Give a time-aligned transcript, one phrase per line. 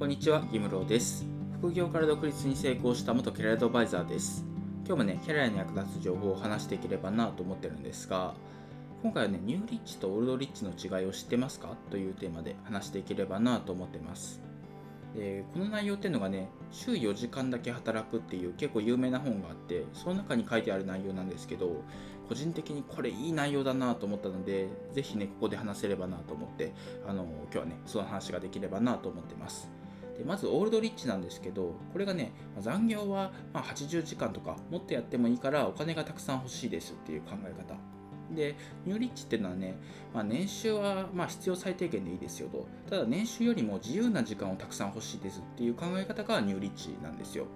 [0.00, 1.26] こんにちは、ギムロです。
[1.60, 4.46] 副業から独立に成功した元キャリアアドバイザーです。
[4.86, 8.32] 今日もね、キャリアに役立つ情報を話していければなと思ってるんですが、
[9.02, 11.76] 今回はね、ニューリッチとオールドリッチの違いを知ってますか？
[11.90, 14.40] というテーマで話していければなと思ってます。
[15.14, 21.84] でこの内容っていうのがね、週4時間だけ働くっていう結構有名な本があって、その中に書いてある内容なんですけど、
[22.26, 26.72] 個人的にこれいい内容だなと思ったので、ぜひね、ここで話せればなと思って、
[27.06, 29.68] あの今日はね、その話ができればなと思ってます。
[30.20, 37.74] でまずオールドリッチなんですけどこれがね残業はま80時間とかもっとやってもいいからお金がたくさん欲しいですっていう考え方。
[38.34, 39.76] でニューリッチっていうのはね、
[40.14, 42.68] まあ、年収はま必要最低限でいいですよと。
[42.88, 47.46] ただ年収よりも自由な時間をたくさん欲しいですっていう考え方がニューリッチなんですよ。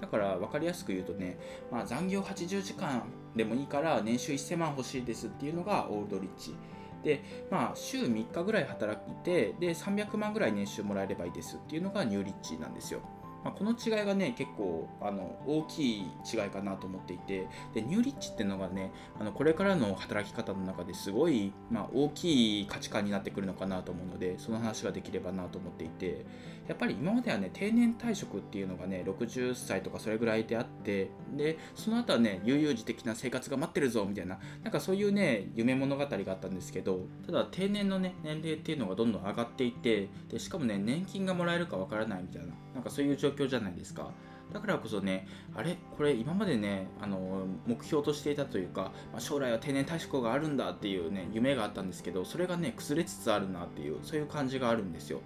[0.00, 1.38] だから分かりやすく言うとね、
[1.70, 3.02] まあ、残業80時間
[3.36, 6.54] でもいいから年収1000万欲しいですっていうのがオールドリッチ。
[7.02, 13.00] で、まあ、週3日ぐらい働いて、で、300万ぐらい年収もらえればいいですっていうのがニューリッチなんですよ。
[13.44, 26.24] まあ、この違いがね、結構あの大きい違いかなと思っていて、でニューリッチっていうのがね、あのこれからの働き方の中ですごい、まあ、大きい価値観になってくるのかなと思うので、その話ができればなと思っていて、
[26.68, 44.10] やっぱり今まではね、定年退職っていうのがね、60歳とかそれぐらいであって、で、その後はね、悠々自適な生活が待ってるぞみたいな、なんかそういうね、夢物語があったんですけど、ただ定年のね、年齢っていうのがどんどん上がっていて、でしかもね、年金がもらえるかわからないみたいな、なんかそういう状況況じゃないですか。
[44.52, 45.78] だからこそね、あれ？
[45.96, 55.20] これ今までね、あの目標としていたというか、まあ、将来は定年退職があるんだっていうね、夢があったんですけど、それがね、崩れつつあるなっていう、そういう感じがあるんですよ。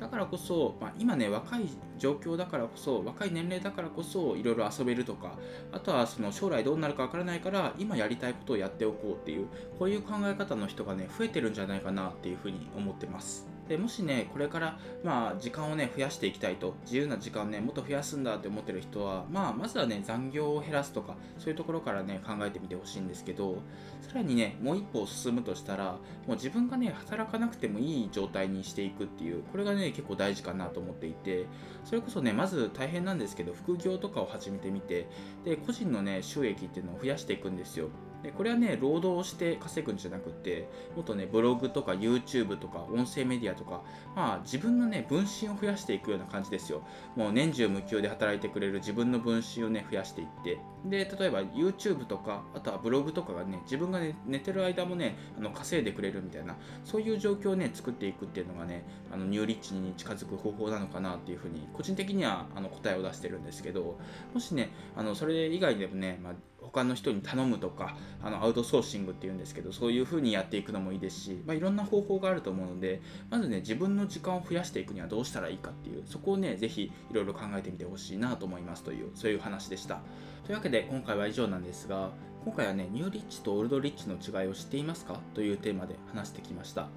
[0.00, 5.38] だからこそ、まあ、今ね、若い状況だからこそ、若い年齢だからこそ、いろいろ遊べるとか、
[5.70, 9.46] あとはその将来どうなるかわからないから、今やりたいことをやっておこうっていう、
[9.78, 13.46] こういう考え方の人がね、増えてるんじゃないかなっていうふうに思ってます。
[13.68, 23.62] でもしね、これから、まあ、時間をね、増やしていきたいと、自由な時間をね、もっと増やすんだって思ってる人は、まあ、まずはね、残業を減らすとか、そういうところからね、考えてみてほしいんですけど、
[24.00, 25.98] さらにね、もう一歩進むとしたら、も
[26.28, 31.46] う自分がね、働かなくてもいい状態にしていくっていう、これがね、結構大事かなと思っていて、
[31.84, 35.06] それこそね、まず大変なんですけど、副業とかを始めてみて、
[35.44, 37.90] で、個人のね、収益っていうのを増やしていくんですよ。
[38.22, 43.82] でこれはね、労働して稼ぐんじゃなくて、もっとね、ブログとか YouTube とか音声メディアとか、
[44.14, 46.82] まあ自分のね、分身を増やしていくような感じですよ。
[47.16, 63.98] もう年中無休で働いてくれる自分の分身をね、増やしていって、で、例えば YouTube とか、あとはブログとかがね、自分が、ね、寝てる間もね、あの稼いでくれるみたいな、そういう状況をね、作っていくっていうのがね、あのニューリッチに近づく方法なのかなっていうふうに、個人的にはあの答えを出してるんですけど、
[64.32, 66.32] もしね、あのそれ以外でもね、まあ、
[66.62, 80.00] 他の人に頼むとか、あのアウトソーシングっていうんですけど、そういう風にやっていくのもいいですし、まあ、いろんな方法があると思うので、まずね、自分の時間を増やしていくにはどうしたらいいかっていう、そこをね、ぜひいろいろ考えてみてほしいなと思いますという、そういう話でした。
[80.44, 82.10] というわけで、今回は以上なんですが、
[82.44, 86.88] 今回はね、ニューリッチとオールドリッチの違いを知っていますかというテーマで話してきました。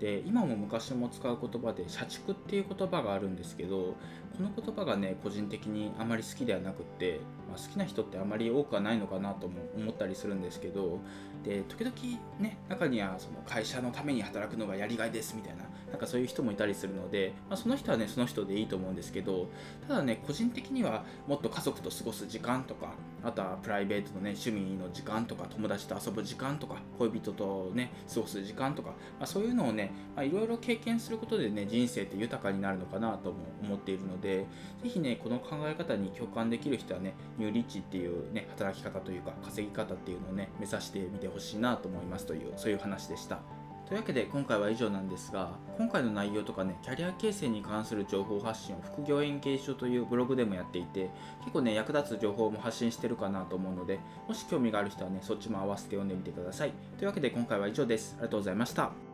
[0.00, 3.94] で今も昔も使う言葉で社畜っていう言葉があるんですけど
[4.36, 10.98] この言葉がね個人的にあまり好きではなくって、まあ、好きな人ってあまり多くはないのかなとも思ったりするんですけど
[11.44, 11.96] で時々
[12.38, 19.48] ね中にはその会社のために働くのがやりがいですみたいななんかそういう人もいたりするので、まあ、その人はねその人でいいと思うんですけど
[19.88, 34.46] ただね個人的にはもっと家族と過ごす時間とかあとはプライベートのね趣味の時間とか友達と遊ぶ時間とか恋人とね過ごす時間とか、まあ、そういうのをねいろいろ経験することでね人生って豊かになるのかなとも思っているので
[34.82, 43.55] ぜひねこの考え方に共感できる人はねニューリッチっていうね働き方というか稼ぎ方っていうのをね目指してみてほしいなと思いますというそういう話でした。
[43.86, 51.08] というわけで今回は以上なんですが今回の内容とかねキャリア形成に関する情報発信を副業円形書というブログでもやっていて
[51.40, 56.72] 結構ね役立つ情報も発信してるかなと思うのでもし興味がある人はねそっちも合わせて読んでみてください。
[56.98, 58.14] というわけで今回は以上です。
[58.18, 59.05] ありがとうございました。